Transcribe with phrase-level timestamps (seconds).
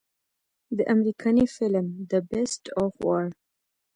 [0.77, 3.23] د امريکني فلم The Beast of War